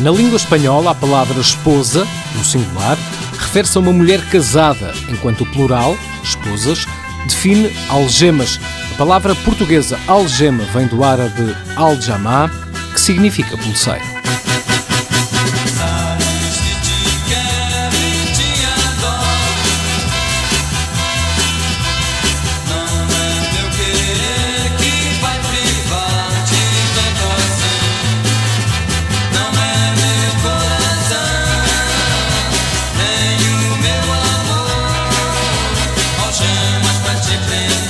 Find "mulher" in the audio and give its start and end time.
3.92-4.24